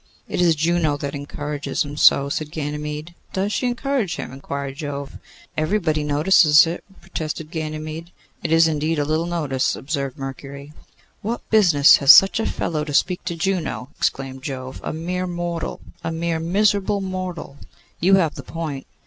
'It 0.27 0.41
is 0.41 0.55
Juno 0.55 0.97
that 0.97 1.13
encourages 1.13 1.83
him 1.85 1.95
so,' 1.95 2.27
said 2.27 2.49
Ganymede. 2.49 3.13
'Does 3.33 3.53
she 3.53 3.67
encourage 3.67 4.15
him?' 4.15 4.31
inquired 4.33 4.77
Jove. 4.77 5.19
'Everybody 5.55 6.03
notices 6.03 6.65
it,' 6.65 6.83
protested 7.01 7.51
Ganymede. 7.51 8.09
'It 8.41 8.51
is 8.51 8.67
indeed 8.67 8.97
a 8.97 9.05
little 9.05 9.27
noticed,' 9.27 9.75
observed 9.75 10.17
Mercury. 10.17 10.73
'What 11.21 11.47
business 11.51 11.97
has 11.97 12.11
such 12.11 12.39
a 12.39 12.47
fellow 12.47 12.83
to 12.83 12.95
speak 12.95 13.23
to 13.25 13.35
Juno?' 13.35 13.89
exclaimed 13.95 14.41
Jove. 14.41 14.81
'A 14.83 14.91
mere 14.91 15.27
mortal, 15.27 15.79
a 16.03 16.11
mere 16.11 16.39
miserable 16.39 17.01
mortal! 17.01 17.57
You 17.99 18.15
have 18.15 18.33
the 18.33 18.41
point. 18.41 18.87